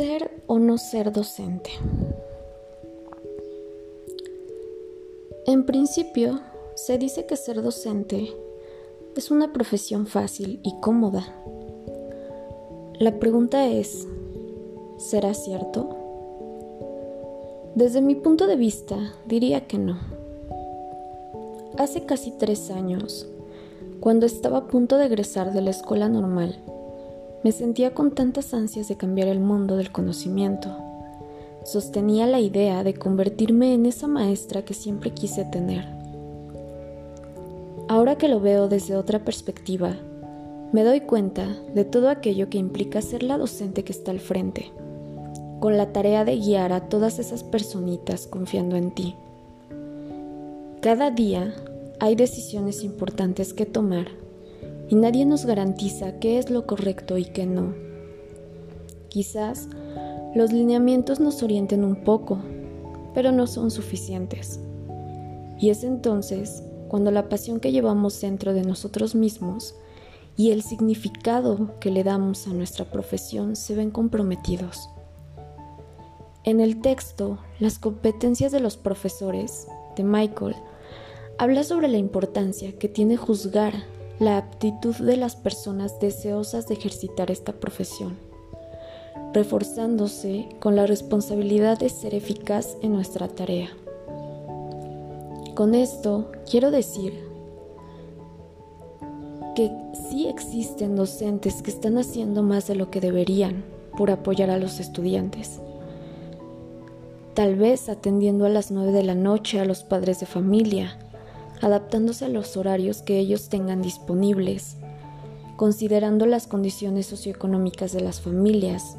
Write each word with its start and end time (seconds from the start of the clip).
Ser 0.00 0.30
o 0.46 0.58
no 0.58 0.78
ser 0.78 1.12
docente. 1.12 1.68
En 5.46 5.66
principio, 5.66 6.40
se 6.74 6.96
dice 6.96 7.26
que 7.26 7.36
ser 7.36 7.60
docente 7.60 8.34
es 9.14 9.30
una 9.30 9.52
profesión 9.52 10.06
fácil 10.06 10.58
y 10.62 10.74
cómoda. 10.80 11.36
La 12.98 13.18
pregunta 13.18 13.66
es, 13.66 14.08
¿será 14.96 15.34
cierto? 15.34 15.90
Desde 17.74 18.00
mi 18.00 18.14
punto 18.14 18.46
de 18.46 18.56
vista, 18.56 18.96
diría 19.26 19.66
que 19.66 19.76
no. 19.76 19.98
Hace 21.76 22.06
casi 22.06 22.30
tres 22.30 22.70
años, 22.70 23.28
cuando 24.00 24.24
estaba 24.24 24.56
a 24.56 24.66
punto 24.66 24.96
de 24.96 25.04
egresar 25.04 25.52
de 25.52 25.60
la 25.60 25.68
escuela 25.68 26.08
normal, 26.08 26.58
me 27.42 27.52
sentía 27.52 27.94
con 27.94 28.10
tantas 28.10 28.52
ansias 28.52 28.88
de 28.88 28.96
cambiar 28.96 29.28
el 29.28 29.40
mundo 29.40 29.76
del 29.76 29.90
conocimiento. 29.90 30.76
Sostenía 31.64 32.26
la 32.26 32.40
idea 32.40 32.84
de 32.84 32.94
convertirme 32.94 33.74
en 33.74 33.86
esa 33.86 34.06
maestra 34.06 34.64
que 34.64 34.74
siempre 34.74 35.12
quise 35.12 35.44
tener. 35.44 35.84
Ahora 37.88 38.16
que 38.16 38.28
lo 38.28 38.40
veo 38.40 38.68
desde 38.68 38.96
otra 38.96 39.24
perspectiva, 39.24 39.96
me 40.72 40.84
doy 40.84 41.00
cuenta 41.00 41.48
de 41.74 41.84
todo 41.84 42.08
aquello 42.08 42.48
que 42.48 42.58
implica 42.58 43.02
ser 43.02 43.22
la 43.22 43.36
docente 43.36 43.84
que 43.84 43.92
está 43.92 44.10
al 44.10 44.20
frente, 44.20 44.70
con 45.58 45.76
la 45.76 45.92
tarea 45.92 46.24
de 46.24 46.36
guiar 46.36 46.72
a 46.72 46.88
todas 46.88 47.18
esas 47.18 47.42
personitas 47.42 48.26
confiando 48.26 48.76
en 48.76 48.92
ti. 48.92 49.16
Cada 50.80 51.10
día 51.10 51.52
hay 51.98 52.14
decisiones 52.14 52.84
importantes 52.84 53.52
que 53.52 53.66
tomar 53.66 54.08
y 54.90 54.96
nadie 54.96 55.24
nos 55.24 55.46
garantiza 55.46 56.18
qué 56.18 56.38
es 56.38 56.50
lo 56.50 56.66
correcto 56.66 57.16
y 57.16 57.24
qué 57.24 57.46
no. 57.46 57.74
Quizás 59.08 59.68
los 60.34 60.52
lineamientos 60.52 61.20
nos 61.20 61.44
orienten 61.44 61.84
un 61.84 62.02
poco, 62.02 62.40
pero 63.14 63.30
no 63.30 63.46
son 63.46 63.70
suficientes. 63.70 64.58
Y 65.60 65.70
es 65.70 65.84
entonces 65.84 66.64
cuando 66.88 67.12
la 67.12 67.28
pasión 67.28 67.60
que 67.60 67.70
llevamos 67.70 68.20
dentro 68.20 68.52
de 68.52 68.62
nosotros 68.62 69.14
mismos 69.14 69.76
y 70.36 70.50
el 70.50 70.62
significado 70.62 71.78
que 71.78 71.92
le 71.92 72.02
damos 72.02 72.48
a 72.48 72.52
nuestra 72.52 72.84
profesión 72.84 73.54
se 73.54 73.76
ven 73.76 73.92
comprometidos. 73.92 74.88
En 76.42 76.58
el 76.58 76.80
texto, 76.80 77.38
Las 77.60 77.78
competencias 77.78 78.50
de 78.50 78.58
los 78.58 78.76
profesores, 78.76 79.68
de 79.94 80.02
Michael, 80.02 80.56
habla 81.38 81.62
sobre 81.62 81.86
la 81.86 81.98
importancia 81.98 82.76
que 82.76 82.88
tiene 82.88 83.16
juzgar 83.16 83.74
la 84.20 84.36
aptitud 84.36 84.94
de 84.96 85.16
las 85.16 85.34
personas 85.34 85.98
deseosas 85.98 86.68
de 86.68 86.74
ejercitar 86.74 87.30
esta 87.30 87.54
profesión, 87.54 88.18
reforzándose 89.32 90.46
con 90.60 90.76
la 90.76 90.86
responsabilidad 90.86 91.78
de 91.78 91.88
ser 91.88 92.14
eficaz 92.14 92.76
en 92.82 92.92
nuestra 92.92 93.28
tarea. 93.28 93.70
Con 95.54 95.74
esto 95.74 96.30
quiero 96.48 96.70
decir 96.70 97.14
que 99.56 99.72
sí 100.10 100.28
existen 100.28 100.96
docentes 100.96 101.62
que 101.62 101.70
están 101.70 101.96
haciendo 101.96 102.42
más 102.42 102.66
de 102.66 102.74
lo 102.74 102.90
que 102.90 103.00
deberían 103.00 103.64
por 103.96 104.10
apoyar 104.10 104.50
a 104.50 104.58
los 104.58 104.80
estudiantes. 104.80 105.60
Tal 107.32 107.54
vez 107.54 107.88
atendiendo 107.88 108.44
a 108.44 108.50
las 108.50 108.70
9 108.70 108.92
de 108.92 109.02
la 109.02 109.14
noche 109.14 109.60
a 109.60 109.64
los 109.64 109.82
padres 109.82 110.20
de 110.20 110.26
familia, 110.26 110.98
adaptándose 111.60 112.24
a 112.24 112.28
los 112.28 112.56
horarios 112.56 113.02
que 113.02 113.18
ellos 113.18 113.48
tengan 113.48 113.82
disponibles, 113.82 114.76
considerando 115.56 116.26
las 116.26 116.46
condiciones 116.46 117.06
socioeconómicas 117.06 117.92
de 117.92 118.00
las 118.00 118.20
familias, 118.20 118.96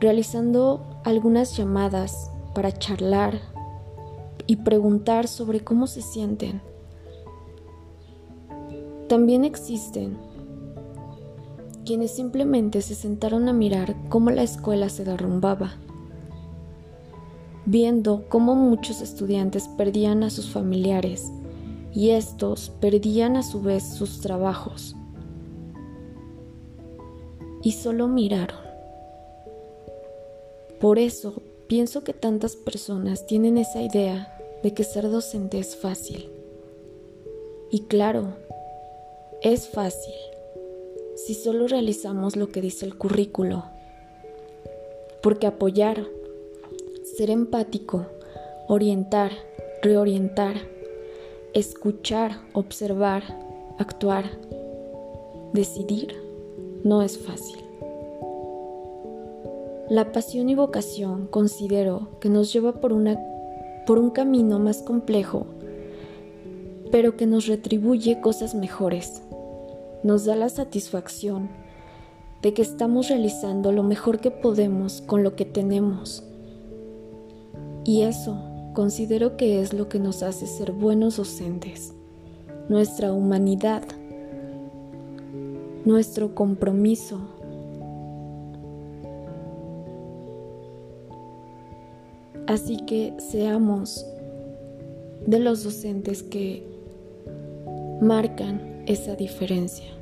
realizando 0.00 1.00
algunas 1.04 1.56
llamadas 1.56 2.30
para 2.54 2.72
charlar 2.72 3.40
y 4.46 4.56
preguntar 4.56 5.28
sobre 5.28 5.60
cómo 5.60 5.86
se 5.86 6.02
sienten. 6.02 6.62
También 9.08 9.44
existen 9.44 10.16
quienes 11.84 12.14
simplemente 12.14 12.82
se 12.82 12.94
sentaron 12.94 13.48
a 13.48 13.52
mirar 13.52 13.96
cómo 14.08 14.30
la 14.30 14.42
escuela 14.42 14.88
se 14.88 15.04
derrumbaba 15.04 15.74
viendo 17.70 18.24
cómo 18.28 18.56
muchos 18.56 19.00
estudiantes 19.00 19.68
perdían 19.68 20.24
a 20.24 20.30
sus 20.30 20.50
familiares 20.50 21.30
y 21.92 22.10
estos 22.10 22.70
perdían 22.80 23.36
a 23.36 23.42
su 23.42 23.60
vez 23.60 23.94
sus 23.94 24.20
trabajos. 24.20 24.94
Y 27.62 27.72
solo 27.72 28.08
miraron. 28.08 28.58
Por 30.80 30.98
eso 30.98 31.42
pienso 31.66 32.04
que 32.04 32.14
tantas 32.14 32.56
personas 32.56 33.26
tienen 33.26 33.58
esa 33.58 33.82
idea 33.82 34.36
de 34.62 34.72
que 34.72 34.84
ser 34.84 35.10
docente 35.10 35.58
es 35.58 35.76
fácil. 35.76 36.30
Y 37.70 37.82
claro, 37.82 38.34
es 39.42 39.68
fácil 39.68 40.14
si 41.16 41.34
solo 41.34 41.68
realizamos 41.68 42.36
lo 42.36 42.48
que 42.48 42.62
dice 42.62 42.86
el 42.86 42.96
currículo. 42.96 43.64
Porque 45.22 45.46
apoyar, 45.46 46.06
ser 47.16 47.30
empático, 47.30 48.06
orientar, 48.68 49.32
reorientar, 49.82 50.56
escuchar, 51.54 52.40
observar, 52.52 53.22
actuar, 53.78 54.24
decidir, 55.52 56.14
no 56.84 57.02
es 57.02 57.18
fácil. 57.18 57.58
La 59.88 60.12
pasión 60.12 60.48
y 60.48 60.54
vocación 60.54 61.26
considero 61.26 62.08
que 62.20 62.28
nos 62.28 62.52
lleva 62.52 62.74
por, 62.74 62.92
un 62.92 64.10
camino 64.10 64.58
más 64.58 64.82
complejo, 64.82 65.46
pero 66.92 67.16
que 67.16 67.26
nos 67.26 67.46
retribuye 67.46 68.20
cosas 68.20 68.54
mejores. 68.54 69.22
Nos 70.04 70.24
da 70.24 70.36
la 70.36 70.48
satisfacción 70.48 71.48
de 72.42 72.54
que 72.54 72.62
estamos 72.62 73.08
realizando 73.08 73.72
lo 73.72 73.82
mejor 73.82 74.20
que 74.20 74.30
podemos 74.30 75.02
con 75.02 75.22
lo 75.22 75.36
que 75.36 75.44
tenemos 75.44 76.24
y 77.84 78.02
eso 78.02 78.49
considero 78.74 79.36
que 79.36 79.60
es 79.60 79.72
lo 79.72 79.88
que 79.88 79.98
nos 79.98 80.22
hace 80.22 80.46
ser 80.46 80.72
buenos 80.72 81.16
docentes, 81.16 81.92
nuestra 82.68 83.12
humanidad, 83.12 83.82
nuestro 85.84 86.34
compromiso. 86.34 87.20
Así 92.46 92.78
que 92.86 93.14
seamos 93.18 94.04
de 95.26 95.38
los 95.38 95.62
docentes 95.62 96.22
que 96.22 96.66
marcan 98.00 98.82
esa 98.86 99.14
diferencia. 99.14 99.99